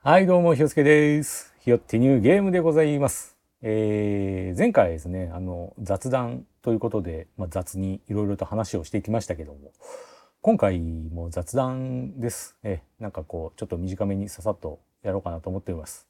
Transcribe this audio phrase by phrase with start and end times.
[0.00, 1.52] はい、どうも、ひよすけです。
[1.58, 3.36] ひよってニューゲームでございます。
[3.62, 9.72] えー、前回ですね、あの、雑談ということで、まあ、雑にいろいろと話をしてきましたけども、
[10.40, 12.56] 今回も雑談です。
[12.62, 16.06] え、なんかこう、ちょっと短めにささっとやろうかなと思っています。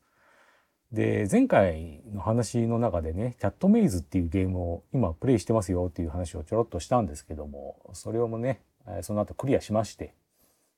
[0.93, 8.61] で、前回の話の中でね、キャットメイズっていうゲームを今プレイしてますよっていう話をちょろっとしたんですけども、それをもね、
[9.01, 10.13] その後クリアしまして、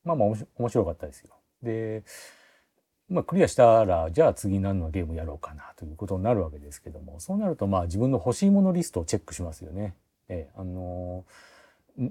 [0.05, 1.35] まあまあ面白かったですよ。
[1.61, 2.05] で、
[3.11, 9.95] まあ、クリアしたらじゃあ次何のゲームやろうかなということになるわけですけどもそうなるとまあ自分の欲しいものリストをチェックしますよね。
[10.29, 11.51] ええあのー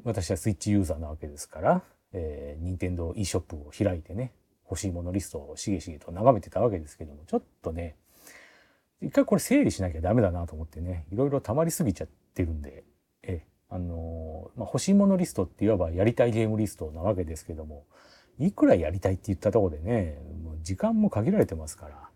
[0.04, 1.82] 私はスイッチユーザーなわけですから、
[2.14, 4.32] えー、任天堂 e ショップを開いてね
[4.70, 7.96] 欲しいものリストをしげしげと眺めてたわけですけどもちょっとね
[9.02, 12.84] 一回これ整理しなきゃダメだなと思ってねいろいろ溜まりすぎちゃってるんで、
[13.24, 17.86] ええあのーまあ、欲しいものリストっていわばやりたいゲームリストなわけですけども
[18.40, 22.10] いくらやりたいって言ったところでねもう時間も限られてますから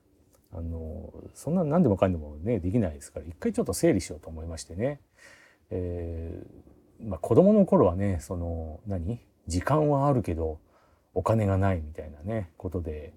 [0.56, 5.02] あのそんな何でもかんでもねできないですから一回ちょっと整理しようと思いましてね、
[5.70, 9.20] えーまあ、子供の頃はねその何？
[9.48, 10.60] 時間はあるけど
[11.14, 13.14] お金がないみたいなねことで、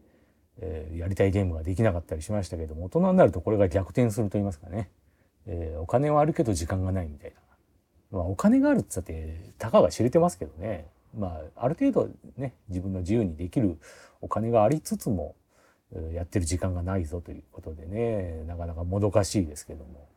[0.58, 4.90] えーやりたいゲームができなかったりしましたけども大人になるとこれが逆転すると言いますかね、
[5.46, 7.32] えーお金はあるけど時間がないみたい
[8.10, 10.88] な、まあ、お金があるって言ったってたかが知れてますけどね。
[11.14, 13.78] まあある程度ね自分の自由にできる
[14.20, 15.34] お金がありつつも
[16.12, 20.08] やってる時間がないぞということでねなかなかもどかしいですけども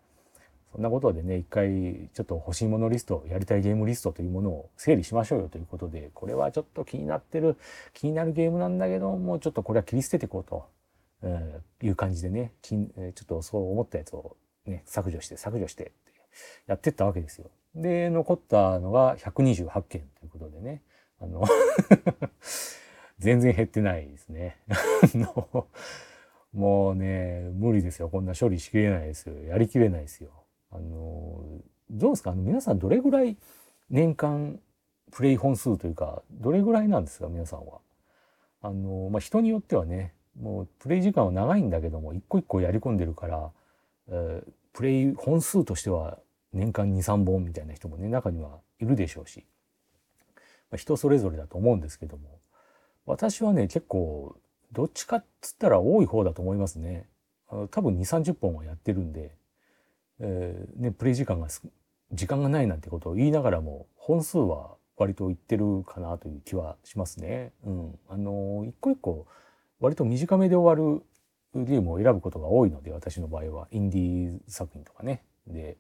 [0.72, 7.58] そんなことでね一回ちょっと欲しいものリストやりたいゲームリストというものを整理しましょうよということでこれはちょっと気になってる
[7.94, 10.66] 気になるゲームなんだけどもうちょっとこれは切り捨てていこうと、
[11.24, 15.94] えーいう感じでねちょっとそう思ったやつをね削除して削除してって
[16.68, 17.50] やってったわけですよ。
[17.76, 20.82] で残ったのが128件ということでね
[21.22, 21.44] あの
[23.20, 24.58] 全然減ってないですね。
[26.54, 28.10] もうね、無理ですよ。
[28.10, 29.36] こんな処理しきれないですよ。
[29.44, 30.32] やりきれないですよ。
[30.72, 31.44] あの、
[31.92, 32.32] どうですか？
[32.32, 33.38] あの皆さんどれぐらい
[33.90, 34.60] 年間
[35.12, 37.28] プレイ本数というか、どれぐらいなんですか？
[37.28, 37.80] 皆さんは。
[38.62, 43.52] あの、まあ、人によってはね、もうプレイ時間は長いんだけども、一個一個やり込んでるから、
[44.08, 46.20] えープレイ本数としては
[46.54, 49.46] 年間2、3本みたいな人もね、中にはいるでしょうし、
[50.72, 52.40] まあ、人それぞれだと思うんですけども、
[53.06, 54.38] 私はね結構
[54.72, 57.08] どっちかっつったら多い方だと思いますね。
[57.72, 59.32] 多分2 3 0本はやってるんで、
[60.20, 61.48] えーね、プレイ時間が
[62.12, 67.52] 時間がないなんてことを言いながらも本数は割といってるかなという気はしますね。
[67.64, 69.26] うん、あの一個一個
[69.80, 71.04] 割と短めで終わる
[71.56, 75.24] ゲームを選ぶことが多いので私の場合はインディー作品とかね。
[75.48, 75.78] で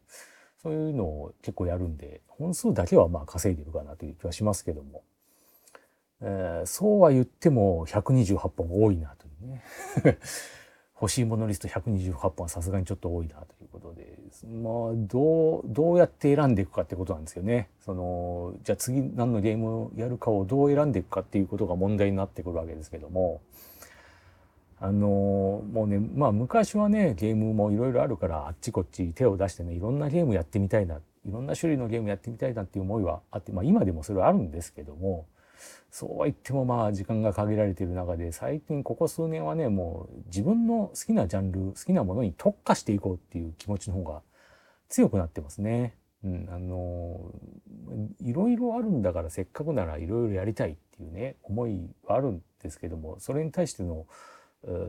[0.61, 5.03] そういうのを結構やるんで本数だけはまあ稼いでるかなという気はしますけども。
[6.21, 9.63] えーそうは言っても128本多いなというね
[11.01, 17.69] 欲しいものリスト128本はさすがにちょっと多いなということでまあどうどうやって選んでいくかってことなんですよね。
[17.79, 23.39] そのじゃあ次何のゲームをやるかをどう選んでいくかっていうことが問題になってくるわけですけども
[24.81, 35.27] あのもうねまあ昔はねゲームもいろいろあるからあっちこっち手を出してねいろんなゲームやってみたいないろんな種類のゲームやってみたいなっていう思いはあってまあ今でもそれはあるんですけども
[35.91, 44.21] そうは言ってもまあ時間が限られている中で最近ここ数年はねもう自分の好きなジャンル好きなものに特化していこうっていう気持ちの方が
[44.87, 45.95] 強くなってますね。
[46.23, 47.31] うん、あの
[48.21, 54.05] いろいろあるんだからせっかくならいろいろやりたいっていうね思いはあるんですけどもそれに対しての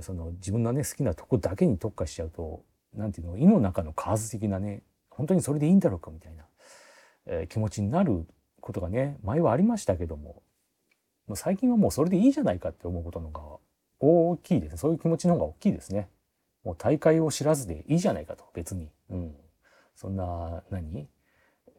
[0.01, 2.65] その自分のね好きなとこだけに特化しちゃうと
[2.95, 6.45] なんていうの胃の中の数的なね本当にそれでいいんだろうかみたいな、
[7.27, 8.27] えー気持ちになる
[8.61, 10.43] ことがね前はありましたけども
[11.27, 13.59] もう最近はもうそれでいいじゃないかって思うことの方が
[14.01, 16.09] 大きいですそういう気持ちの方が大きいですね。
[16.65, 19.35] もう大会を知らずでいいじゃないかと別に、うん、
[19.95, 21.09] そんな何、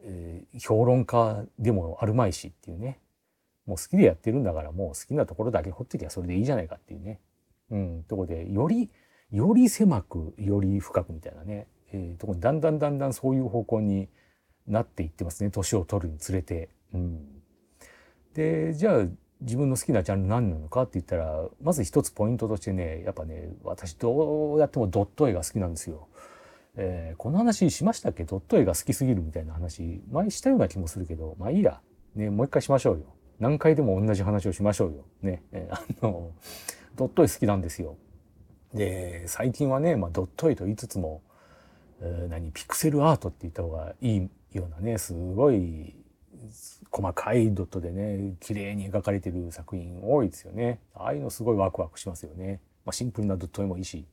[0.02, 2.98] えー評論家でもあるまいしっていうね。
[3.66, 7.20] もう好きでやってるんだからもう好きなところだけ掘ってきゃそれでいいじゃないかっていうね。
[7.72, 8.88] うん、ところでより
[9.32, 14.08] より狭くより深くみたいなね、えーとこにだんだんだんだんそういう方向に
[14.68, 16.68] なっていってますね年を取るにつれて。
[16.94, 17.42] うん、
[18.34, 19.06] でじゃあ
[19.40, 26.06] 自分の好きなジャンル何なのかって言ったらまず一つポイントとしてねやっぱね私どうやってもドット絵が好きなんですよ。
[26.76, 28.24] えーこの話しましたっけ？
[28.24, 31.80] ドット絵が好きすぎるみたいな話前したような気もするけどまあいいや、
[32.14, 33.06] ね、もう一回しましょうよ。
[33.40, 35.04] 何回でも同じ話をしましょうよ。
[35.22, 36.30] ね、えーあの
[36.96, 37.96] ドット絵好きなんですよ。
[38.74, 41.22] で最近はね、まあ、ドット絵と言いつつも、
[42.00, 45.94] えー何ピクセルアートって言った方がいいようなねすごい
[46.90, 52.60] 細かいドットでね綺麗に描かれてる作品多いですよねああいうのすごいワクワクしますよね。
[52.84, 54.04] まあ、シンプルなドット絵もいいし、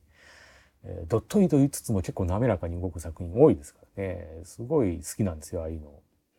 [0.84, 5.92] えー、ドット絵と言いつつも結構滑らかに動く作品多いですからねすごい好きなんですよああいうの。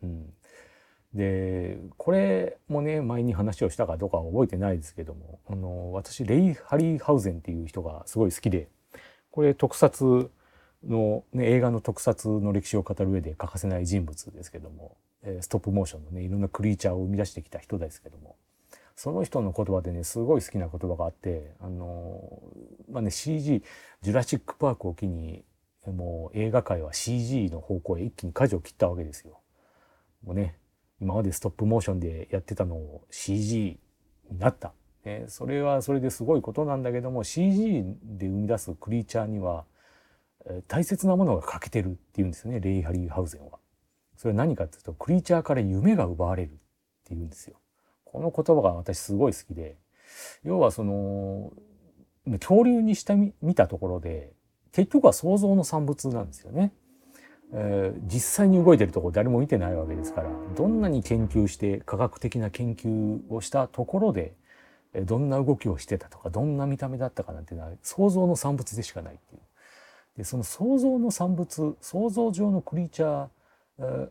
[0.04, 0.32] うん、
[1.14, 8.68] でこれもね前に話をしたかどうかは覚えてないですけどもあの私レイ・ハリーハウゼンっていう人がすごい好きで
[9.30, 10.30] これ特撮
[10.86, 14.96] の、ね、映画の特撮の歴史を語る上で欠かせない人物ですけども
[15.40, 18.36] ストップモーションのねいろんなクリーチャーを生み出してきた人ですけども
[18.96, 22.42] その人の言葉でねすごい好きな言葉があってあの
[22.90, 23.62] まあね CG
[24.02, 25.44] 「ジュラシック・パーク」を機に
[25.86, 29.40] もう映画界は CG の方向へ一気に舵を切ったわけですよ。
[30.24, 30.56] もうね
[31.02, 33.80] 今までストップモーションでやってたのを CG
[34.30, 34.72] になった。
[35.04, 39.64] ね、それはそれですごいことなんだけども CG で生み出すクリーチャーには
[40.68, 43.58] 大切なものが欠けてるっていうんですよねレイ・ハリーハウゼンは。
[44.16, 46.54] それは何かっていうとクリーチャーから夢が奪われるっ
[47.04, 47.56] ていうんですよ。
[48.04, 49.76] この言葉が私すごい好きで
[50.44, 51.52] 要はその
[52.38, 54.30] 恐竜にしてみたところで
[54.70, 56.72] 結局は想像の産物なんですよね。
[57.54, 64.32] えー、実際に動いてるとこ誰も見てないわけですからどんなに研究して科学的な研究をしたところで
[65.04, 69.40] どんな動きをしてたとかどんな見た目だったかなんていうのは想像の産物でしかないっていう。
[70.18, 74.10] でその想像の産物想像上のクリーチャー、っ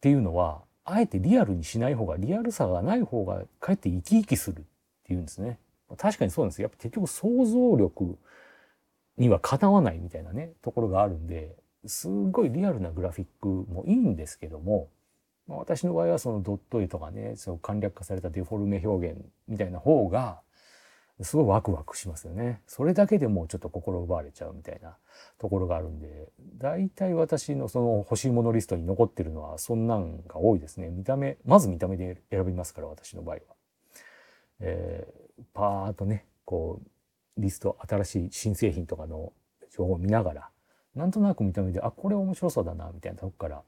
[0.00, 4.62] ていうのはあえてリアルにしない方がリアルさがない方がかえって生き生きするっ
[5.04, 5.58] ていうんですね。
[5.96, 8.18] 確かにそうなんですやっぱ結局想像力
[9.18, 11.54] にはかなわないみたいなねところがあるんで
[11.86, 14.88] すごいリアルなグラフィックもいいんですけども、
[15.46, 20.40] まあ、私の場合はそのドット絵とかねその簡略化されたデフォルメ表現みたいな方が
[21.22, 22.60] すごいワクワクしますよね。
[22.66, 24.96] それだけでもうちょっと心奪われちゃうみたいな
[25.38, 26.28] ところがあるんで、
[26.58, 30.90] 大体私のその欲しいものリストに残ってるのはそんなんが多いですね。
[30.90, 33.40] 見た目、まず見た目で選びますから、私の場合は。
[34.60, 39.32] えー、パーッとね、こう、リスト、新しい新製品とかの
[39.70, 40.50] 情報を見ながら、
[40.96, 43.62] なんとなく見た目で、あ、これ面白そうだな、みたいなとこから、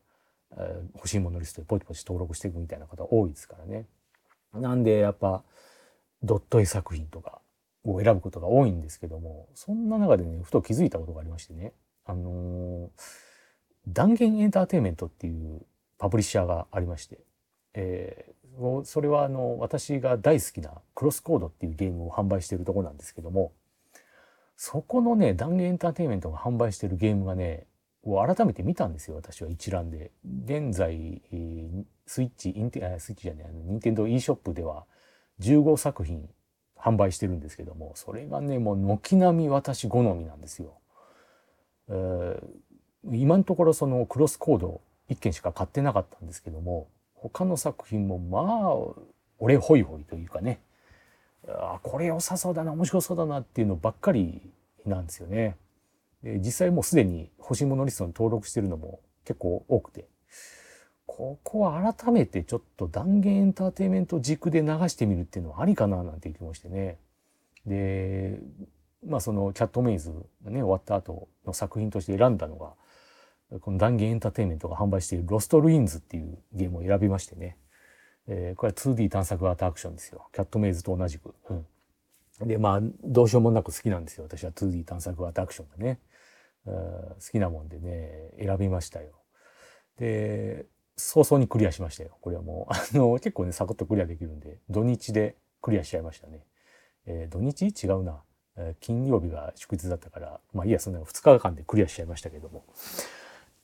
[0.56, 3.86] えー、欲しいものリストでポチポチ登録していくみたいな方多いですからね。
[4.54, 5.44] なんで、やっぱ、
[6.22, 7.40] ドット絵作品とか
[7.84, 11.72] を選ぶことが多いんですけどもそんな中でねふと気づいたことがありましてね
[12.04, 12.88] あのー、
[13.86, 15.62] 断言エンターテインメントっていう
[15.98, 17.18] パブリッシャーがありまして、
[17.74, 23.52] えー、それはあの私が大好きなクロスコードっていうゲームを販売しているとこなんですけども
[24.60, 27.68] そこのね断言エンターテインメントが販売してるゲームがね
[28.02, 30.10] を改めて見たんですよ私は一覧で。
[30.44, 31.22] 現在
[32.06, 34.84] スイッチインテスイッチじゃないあの任天堂 e ショップでは
[35.40, 36.28] 15作品
[36.76, 40.80] 販売してるんですけどもそれがねもう軒並み私好みなんですよ。
[41.88, 49.04] えー、今のところそのクロスコード1件しか買ってなかったんですけども他の作品もまあ
[49.38, 50.58] 俺ホイホイというかね
[51.48, 54.42] あこれ良さそうだな面白そうだなっていうのばっかり
[54.84, 55.56] なんですよね。
[56.22, 60.06] で実際もうすでに欲しいものリストに登録してるのも結構多くて
[61.06, 66.98] ここは改めてちょっと断言エンターテインメント軸で流してみるっていうのはありかななんていう気もしてね。
[67.66, 68.38] で、
[69.06, 70.10] まあそのキャットメイズ
[70.44, 72.74] がね終わった後の作品として選んだのが
[73.60, 77.56] この断言エンターテインメントが販売しているロストルインズっていうゲームを選びましてね。
[78.28, 80.28] えー、これは 2D 探索アートアクションですよ。
[80.32, 81.34] キャットメイズと同じく。
[81.50, 84.24] うん、で、まあどうしようもなく好きなんですよ。
[84.24, 85.98] 私は 2D 探索アートアクションがね。
[86.64, 89.12] 好きなもんでね、選びましたよ。
[89.98, 92.16] で、早々にクリアしましたよ。
[92.20, 96.44] これはもう、 あの、結構ね、サクッとクリアできるんで、土日でクリアしちゃいましたね。
[97.06, 97.68] えー、土日？
[97.68, 98.22] 違うな。
[98.56, 102.64] えー、金曜日が祝日だったから、まあいいや、そんな2日間でクリアしちゃいましたけども。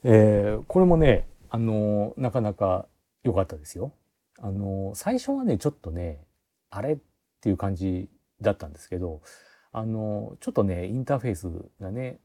[0.04, 2.88] えー、これもね、あの、なかなか
[3.22, 3.92] 良かったですよ。
[4.40, 6.24] あの、最初はね、ちょっとね、
[6.70, 6.98] あれっ
[7.40, 8.08] ていう感じ
[8.40, 9.22] だったんですけど、
[9.72, 11.48] あの、ちょっとね、インターフェース
[11.80, 12.20] がね、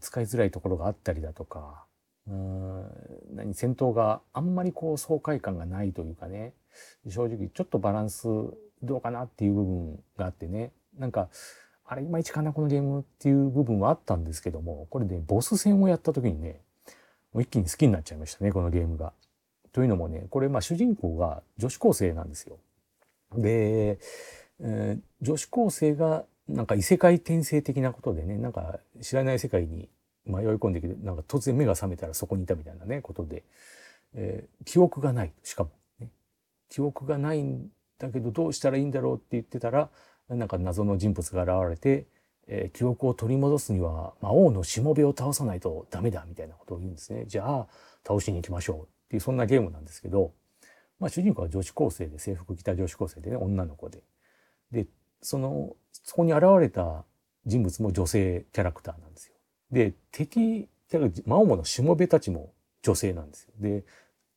[0.00, 1.84] 使いづらいところがあったりだとか、
[2.28, 2.84] うん
[3.34, 6.52] 何戦闘があんまりこう爽快感がないというかね
[7.08, 8.28] 正直ちょっとバランス
[8.82, 11.28] どうかなっていう部分があってねなんか
[11.86, 16.60] あれいまいちかなこのゲームっていう部分はあったんですけどもこれでボス戦をやった時にね
[17.32, 19.12] もう一気に好きになっちゃいましたねこのゲームが。
[19.78, 22.56] というのもねこれまあ主人公が女子高生なんですよ。
[23.36, 24.00] で、
[24.58, 29.88] えー、女子高生がなんか異世界転生的なことでねなんか知らない世界に
[30.26, 33.44] 迷い込んできてなんか突然目が覚めたらそこにいたみたいなねことで、
[34.14, 35.32] えー、記憶がない。
[35.44, 35.70] しかも、
[36.00, 36.08] ね、
[36.68, 37.68] 記憶がないん
[38.00, 39.90] だけどどうしたらいいんだろうって言ってたら
[40.28, 42.06] なんか謎の人物が現れて、
[42.48, 47.26] えー、記憶を取り戻すには魔王のしもべを倒さないとダメだみたいなことを言うんですね。
[47.28, 47.68] じゃあ
[48.04, 48.97] 倒しに行きましょう。
[49.08, 50.32] っていうそんなゲームなんですけど、
[51.00, 54.02] まあ、主人公は女子高生で制服着た女子高生でね女の子で。
[54.70, 54.86] で
[55.20, 57.04] そのそこに現れた
[57.46, 59.34] 人物も女性キャラクターなんですよ。
[59.70, 60.68] で、敵、
[61.26, 63.52] 魔王のしもべたちも女性なんですよ。
[63.58, 63.84] で、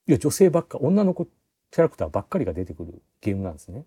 [0.08, 3.86] いや、女性ばっか、女の子キャラクターばっかりが出てくるゲームなんですね。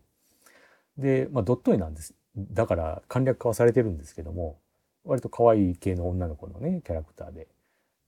[0.96, 2.14] で、まあ、ドット絵なんです。
[2.36, 4.58] だから簡略化はされてるんですけども、
[5.04, 7.48] 割と可愛い系の女の子のね、キャラクターで。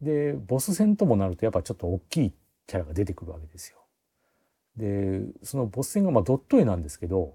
[0.01, 2.33] で、ボス戦ともなるとやっぱちょっと大きい
[2.67, 3.79] キャラが出てくるわけですよ。
[4.77, 7.35] で、そのボス戦がまあドット絵なんですけど、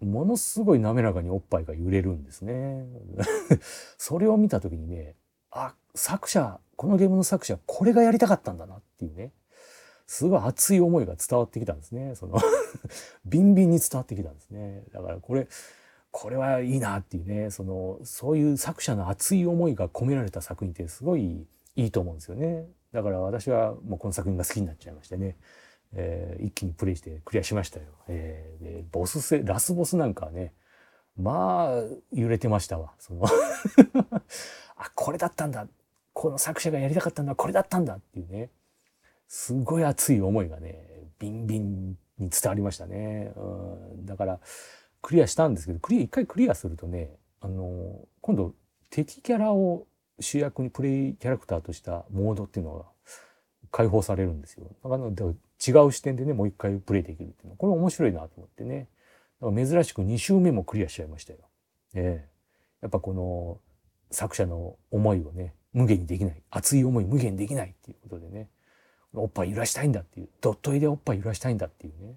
[0.00, 2.84] ものすごい滑らかにおっぱいが揺れるんですね。
[3.96, 5.14] それを見た時にね、
[5.50, 9.32] あ、作者、このゲームの作者、これがやりたかったんだなっていうね。
[10.06, 12.14] すごい熱い思いが伝わってきたんですね。
[12.14, 12.38] その
[13.24, 14.84] ビンビンに伝わってきたんですね。
[14.92, 15.48] だからこれ、
[16.12, 22.66] これはいいなっていうね、その、そういう作者の熱い思いが込められた作品ってすごいいいと思うんですよね。
[22.92, 25.36] だから私はもうこの作品が好きになっちゃいましてね。
[25.94, 27.86] えー、一気にプレイしてクリアしましたよ。
[28.08, 30.52] えー、でボス戦、ラスボスなんかはね、
[31.16, 32.92] まあ、揺れてましたわ。
[32.98, 33.24] その
[34.76, 35.66] あ、これだったんだ。
[36.12, 38.50] この作者がやりたかったのはこれだったんだっていうね。
[39.28, 43.32] すごい熱い思いがね、ビンビンに伝わりましたね。
[43.36, 43.40] う
[44.00, 44.40] ん、だから、
[45.02, 48.54] クリアしたんですけど、クリア、一回クリアするとね、あの、今度
[48.90, 49.86] 敵キャラを
[50.20, 52.84] 主役にプレイキャラクターとしたモードっていうのが
[53.70, 54.70] 解放されるんですよ。
[54.82, 58.88] だから違う視点でね、もう一回プレイできるっていうのは、これ面白いなと思ってね。
[59.40, 61.38] だから珍しく2周目もクリアしちゃいましたよ。
[61.94, 62.36] ええ
[62.82, 63.58] やっぱこの
[64.10, 66.42] 作者の思いをね、無限にできない。
[66.50, 68.48] 熱い思い無限にできないっていうことでね、
[69.14, 72.16] おっぱい揺らしたいんだっていう、ドット絵でおっぱい揺らしたいんだっていうね、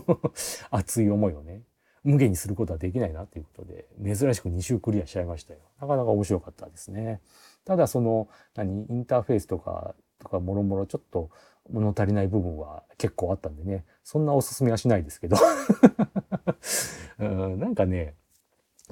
[0.70, 1.62] 熱い思いをね、
[2.06, 5.60] 無限にすることはできないなっていうことで、珍しく2周クリアしちゃいましたよ。
[5.80, 7.20] なかなか面白かったですね。
[7.64, 11.30] ただその、何、インターフェースとか、とかもろもろちょっと
[11.68, 15.36] 物足りない部分は結構あったんでね、そんなおすすめはしないですけど
[17.18, 18.14] うん、なんかね、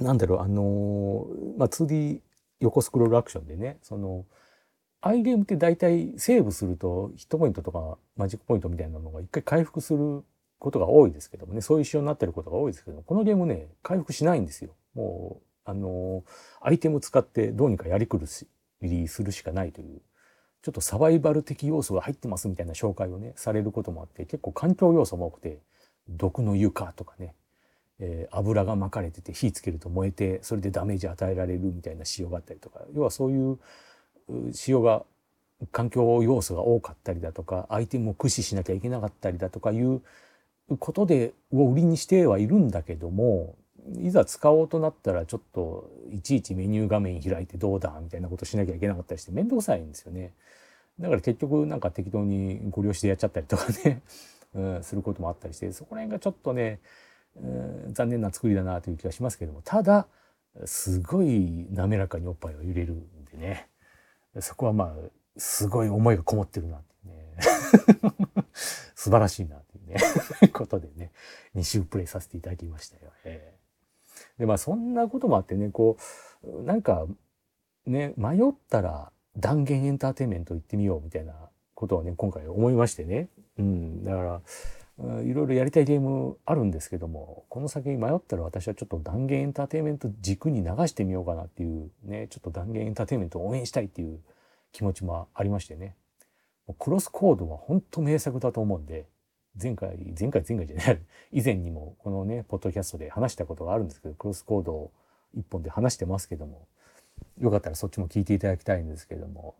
[0.00, 2.20] なんだろう、あのー、まあ、2D
[2.60, 4.26] 横スクロールアクションでね、その、
[5.00, 10.24] アイゲームって大体セーブするとヒットポイントとかマジックポイントみたいなのが一回回復する
[10.64, 14.70] ことが多いですけどもね、そういう仕様になってることが多いですけども、このゲームね、回復しないんですよ。
[14.94, 16.22] もう、あのー、
[16.60, 18.48] アイテム使ってどうにかやりくるし、
[19.08, 20.00] するしかないという
[20.64, 25.58] ちょっとサバイバル的要素が入ってますみたいな紹介をね、されることもあって、結構環境要素も多くて、
[26.08, 27.34] 毒の床とかね、
[28.00, 33.58] えー、油が巻かれてて火つけると燃えて、それでダメージ与えられるみたいな仕様があったりとか、要はそういう
[34.54, 35.04] 仕様が、
[35.70, 40.00] 環境要素が多かったりだとか、アイテムを駆使しなきゃいけなかったりだとかいう
[40.78, 43.56] ことで、を売りにしてはいるんだけども、
[44.00, 50.32] いざ使おうとなったらちょっといちいちメニュー画面開いてどうだみたいなことしなきゃいけなかったりして面倒くさいんですよね。
[50.98, 54.02] だから結局なんか適当にご利用してやっちゃったりとかね、
[54.54, 56.80] うん、することもあったりしてそこら辺がちょっとね、
[57.36, 57.46] う
[57.90, 60.06] ん、残念な作りだなという気がしますけどもただ
[60.64, 63.68] すごい滑らかにおっぱいを揺れるんでね
[64.40, 64.94] そこはまあ
[65.36, 67.36] すごい思いがこもってるなってね
[68.94, 71.12] 素晴らしいなっていうね ことでね
[71.54, 73.12] 2週プレイさせていただきましたよ。
[73.24, 75.96] えー、でまあそんなこともあってねこ
[76.42, 77.06] うなんか
[77.86, 81.34] ね迷ったら断言エンターテインメント行ってみようみたいな
[81.74, 83.28] ことをね、今回思いましてね。
[83.58, 84.04] うん。
[84.04, 94.20] だから、いろいろやりたいゲームあるんですけども、この先迷ったら私はちょっと断言エンターテインメント軸に流してみようかなっていうね、ちょっと断言エンターテインメントを応援したいっていう
[94.72, 95.96] 気持ちもありましてね。
[96.78, 99.06] クロスコードは本当名作だと思うんで、
[99.60, 101.00] 前回、前回前回じゃない、
[101.32, 104.90] 以前にもこのね、ポッドキャストで話したことがあるんですけど、クロスコードを
[105.34, 106.66] 一本で話してますけども、
[107.38, 109.54] よかったらそっちも聞いていただきたいんですけども、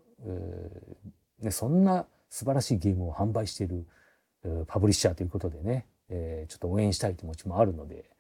[1.41, 3.87] ね、そんな素晴らしいゲームを販売している
[4.67, 8.11] パブリッシャーということでね、えー、ちょっと応援したい気持ちもあるので、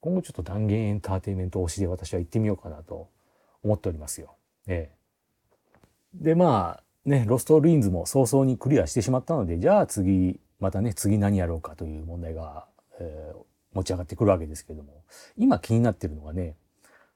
[0.00, 3.08] 今後ちょっと断言エンターテインメント推しで私は行ってみようかなと
[3.62, 4.34] 思っておりますよ。
[4.66, 12.66] えー、で、まあ、ね、ロストルインズも早々にクリアしてしまったので、じゃあ次、またね、次何やろうかという問題が、
[13.00, 13.36] えー、
[13.72, 15.02] 持ち上がってくるわけですけども、
[15.36, 16.54] 今気になってるのがね、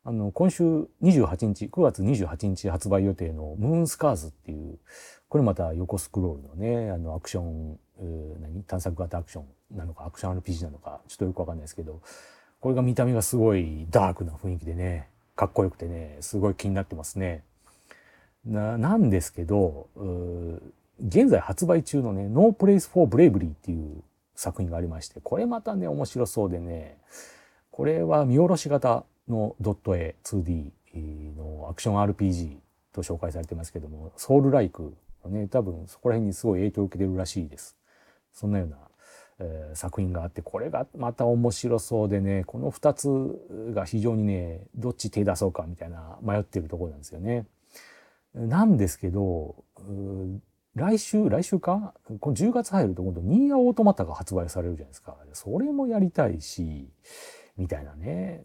[0.02, 0.64] あの、今週
[1.00, 4.80] 28日、9月28日発売予定のムーンスカーズっていう、
[5.28, 7.78] これまた横スクロールのね、あの、アクション、
[8.40, 8.64] 何？
[8.64, 12.02] 探索型アクションなのか、アクション RPG なのか、ちょっとよくわかんないですけど、
[12.58, 17.44] これが見た目がすごいダークな雰囲気でね、かっこよくてね、すごい気になってますね。
[18.44, 19.88] な、なんですけど、
[21.00, 24.02] 現在発売中のね、No Place for Bravery っていう
[24.34, 26.98] 作品がありまして、これまたね、面白そうでね、
[27.70, 30.70] これは見下ろし型のドット絵 2D
[31.36, 32.56] のアクション RPG
[32.92, 34.94] と紹介されてますけども、ソウルライク
[35.26, 37.76] ね、多分そこら辺にすごい影響を受けてるらしいです。
[38.32, 38.76] そんなような
[39.38, 47.46] えー、作品があってこれがまた面白そうでねこの2つが非常にねどっち手出そうかみたいな迷ってるところなんですよね。
[48.34, 49.56] なんですけど
[50.76, 51.94] 来週来週か？
[52.20, 56.90] この10月入ると今度ニーアオートマタが発売されるじゃないですかそれもやりたいし
[57.56, 58.44] みたいなね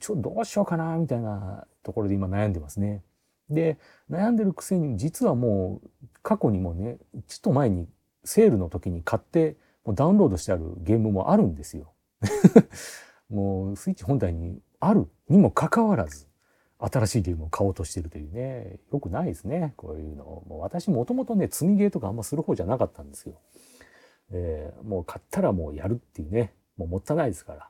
[0.00, 3.02] ちょっとどうしようかなみたいなところで今悩んでますね。
[3.50, 3.78] で
[4.10, 6.96] 悩んでるくせに実はもう過去にもね
[7.28, 7.88] ちょっと前に
[8.24, 11.92] セールの時に買ってもうダウンロードしてあるゲームもあるんですよ。
[13.28, 16.26] もうスイッチ本体にあるにもかかわらず
[16.90, 19.74] 新しいゲームを買おうとしてるというねよくないですね。
[19.76, 20.24] こういうの。
[20.46, 23.40] もう私もともとね積みゲーとかあんまする方じゃなかったんですよ。
[24.32, 27.68] えー、もう買ったらもうやるっていうねもうもったいないですから、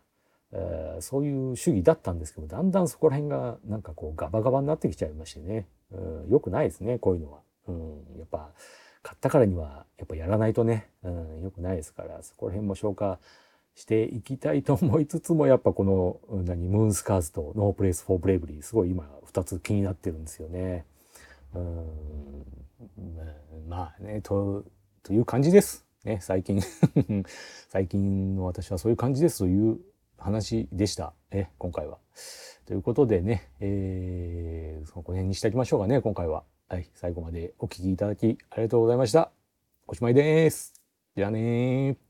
[0.52, 7.40] えー、そういう主義だったんですけどだんだんそこら辺がなんかこうガバガバになってきちゃいましてね、うん、よくないですねこういうのは。
[7.66, 8.50] うん、やっぱ
[9.02, 13.18] 買ったからにはやっぱやらないとね、うん、よくないですからそこら辺も消化
[13.74, 20.84] していきたいと思いつつもやっぱこの何 Moonscars と No Place for Bravery すごい今2つ気になってるんですよね。
[21.54, 22.44] うん
[23.68, 24.64] まあねと
[25.02, 25.84] という感じです。
[26.04, 26.60] ね最近
[27.68, 29.78] 最近の私はそういう感じですという
[30.18, 31.12] 話でした。
[31.30, 31.98] え今回は。
[32.66, 36.44] ということでね、えー、その辺にしておきましょうかね今回は。
[36.68, 39.30] はい、最後までお聴きいただきありがとうございました。
[39.86, 40.72] おしまいです。
[41.16, 42.03] じゃあね